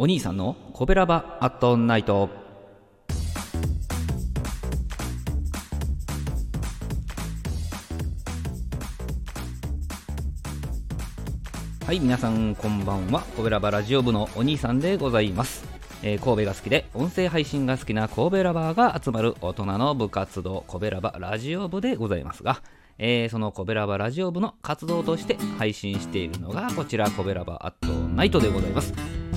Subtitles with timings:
[0.00, 2.30] お兄さんのコベラバアットナイト。
[11.84, 13.22] はい皆さんこんばんは。
[13.36, 15.64] コベラバラジオ部のお兄さんでございます、
[16.02, 22.62] えー神戸が好きで音声配信が好きな神戸ラバーが集まる大人の部活動コベラバラジオ部でございますが
[22.98, 28.92] えーそのコベラバラジオ部の活動として配信しているのがこちらコベラバアットナイトでございます、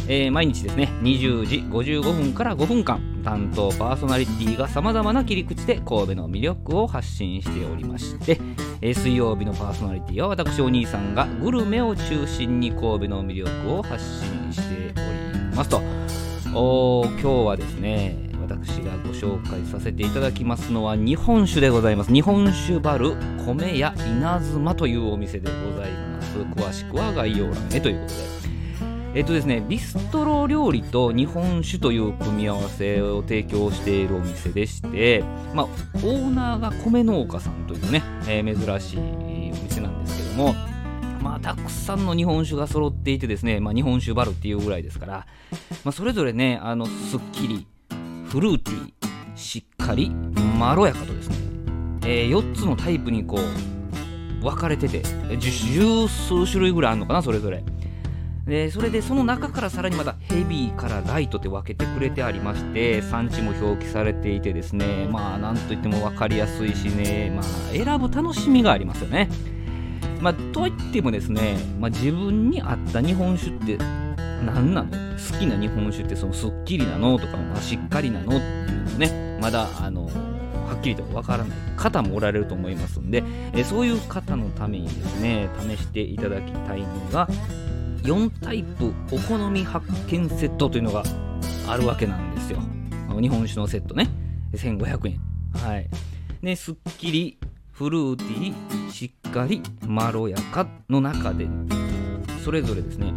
[0.08, 8.40] えー毎日ですね20時55分から5分間担当パーソナリティがさまざまな切り口で神戸の魅力を発信しておりまして、
[8.82, 15.82] えー水曜日のパーソナリティは私お兄さんがグルメを中心に神戸の魅力を発信しておりますと。
[16.54, 18.31] お今日はですね
[18.64, 22.14] 私がご紹介させていただきますのは日本酒でございます。
[22.14, 23.16] 日本酒バル
[23.46, 26.38] 米屋稲妻というお店でございます。
[26.38, 28.32] 詳しくは概要欄へということで。
[29.14, 35.22] えっとですねビストロ料理と日本酒という組み合わせを提供しているお店でして
[35.54, 40.56] まあオーナーが米農家さんというね、えー珍しいお店なんですけども
[41.22, 45.28] まあ、たくさんの日本酒が揃っていてですね、まあ、日本酒バルっていうぐらいですから、
[45.84, 47.68] まあ、それぞれねあのすっきり
[48.32, 48.92] フルーティー
[49.36, 51.36] しっかりまろやかとですね、
[52.06, 55.04] え4つのタイプにこう分かれてて
[55.38, 57.62] 十数種類ぐらいあるのかなそれぞれ。
[58.46, 69.30] でそれでその中からさらにまたヘビーからライトって分けてくれてありまして産地も表記されていてですねまあなんといっても分かりやすいしねまあ選ぶ楽しみがありますよね。
[70.22, 73.78] まあ、といってもですね、まあ、自分に合った日本酒って
[74.46, 74.92] 何なの？
[74.92, 79.40] 好きな日本酒ってそのすっきりなのとか、まあ、しっかりなのっていうのね。
[79.42, 81.58] まだあのはっきりとわからない。
[81.82, 87.28] 方もおられると思いますんで、えそういう方のためにですね試していただきたいのが
[88.04, 91.04] 4タイプお好み発見セットというのが
[91.68, 92.60] あるわけなんですよ。
[93.20, 94.10] 日本酒のセットね。
[94.54, 95.20] 1500円。
[95.54, 95.90] はい。
[96.42, 97.38] ねすっきり
[97.72, 101.48] フルーティーしっかりまろやかの中で
[102.44, 103.14] それぞれですね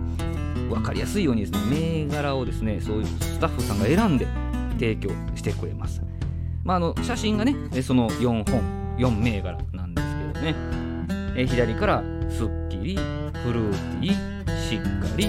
[0.75, 4.27] 分かりやすいようにですね銘柄をですねそういうスタッフさんが選んで
[4.73, 6.03] 提供してくれます、
[6.65, 10.84] まあ、あの写真がねその4本4銘柄なんですけどね。
[11.37, 15.27] え左からすっきりフルーティーしっかり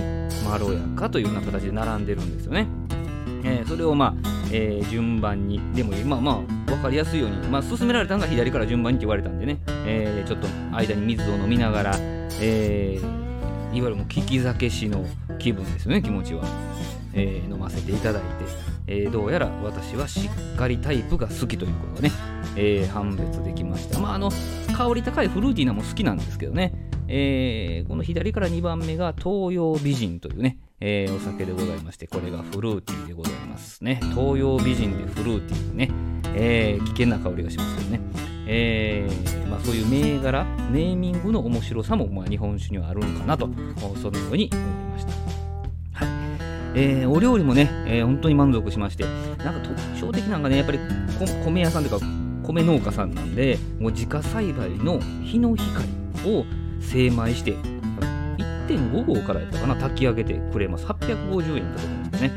[0.47, 2.67] まろやかというような形で並んでるんですよね。
[3.43, 6.31] えーそれをまあ、えー順番にでもまあま
[6.67, 11.95] あ分かりやすいように、まあ、勧められたのが左から順番にって言われたんでね、えーちょっと間に水を飲みながら、
[12.39, 13.24] えー
[13.75, 15.05] いわゆるもう利き酒師の
[15.39, 16.43] 気分ですよね気持ちは、
[17.13, 18.27] えー飲ませていただいて、
[18.87, 22.11] えーどうやら私はしっかりタイプが好きということがね、
[22.55, 23.99] えー判別できました。
[23.99, 24.31] まああの
[24.75, 26.73] 香り高いフルーティーなも好きなんですけどね。
[27.07, 33.99] えーこの左から2番目が東洋美人というね、えーお酒でございましてこれがフルーティーでございますね。
[34.01, 35.91] 東洋美人でフルーティーでね、
[36.35, 38.01] えー危険な香りがしますけどね、
[38.47, 38.84] えー、
[39.65, 43.49] そういう銘柄ネーミングの面白さも、まあ、日本酒にはあるのかなと
[44.01, 46.05] そのように思いました。
[46.05, 46.09] はい。
[46.75, 49.05] えーお料理もね、えー本当に満足しまして
[49.43, 50.79] なんか特徴的なのがねやっぱり
[51.43, 52.05] 米屋さんというか
[52.43, 55.87] 米農家さんなんでもう自家栽培の日の光
[56.25, 56.45] を
[56.79, 60.85] 精米して1.5合からやったかな炊き上げてくれます。
[60.85, 62.31] 850円だと思うんですね。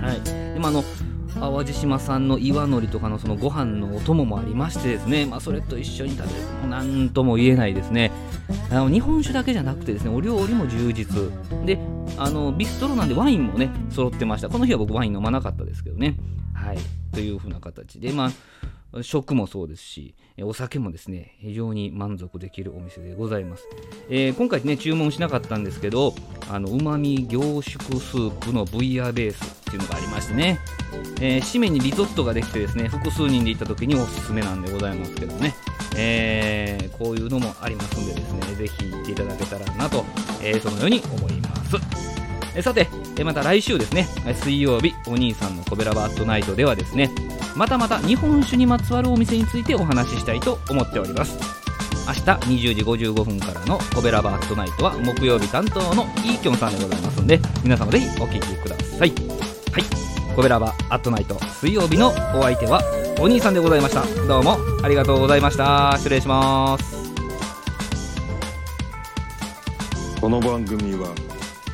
[0.00, 0.20] はい。
[0.54, 0.82] でもあの
[1.40, 6.40] 淡路島産の岩のりとかのそのご飯のお供もありましてですね、まあ、それと一緒に食べる。
[6.60, 8.10] もう何とも言えないですね。
[8.70, 11.30] あの日本酒だけじゃなくてですねお料理も充実。
[11.64, 11.78] で
[12.16, 14.48] あのビストロなんでワインもね揃ってました。
[14.48, 16.16] この日は僕ワイン飲まなかったですけどね。
[16.54, 16.78] はい。
[17.12, 18.30] というふうな形でまあ
[19.02, 23.64] 食もそうですし、お酒もですね、非常に満足できるお店でございます。
[24.08, 26.14] えー今回ね、注文しなかったんですけど、
[26.50, 30.58] あの、旨味凝縮スープのブイヤベースっていうのがありましてね、
[31.20, 35.54] えー締めにリゾットができてですね、複数人で行った時におすすめなんでございますけどね、
[35.96, 40.04] えーこういうのもありますんでですね、ぜひ行っていただけたらなと、
[40.42, 42.13] えーそのように思います。
[42.56, 47.10] えさて、えまた来週ですね、水曜日、お兄さんのコベラバットナイトではですね、
[47.56, 51.36] またまた日本酒にまつわるお店についてお話ししたいと思っております。
[52.06, 59.10] 明日20時55分からのコベラバットナイトは木曜日担当のイーキョンさんでございますんで、皆様ぜひお聞きください。
[59.10, 60.04] はい。
[60.36, 62.82] コベラバアットナイト水曜日のお相手は
[63.20, 64.04] お兄さんでございました。
[64.26, 65.94] どうもありがとうございました。
[65.96, 66.94] 失礼します。
[70.20, 71.08] この番組は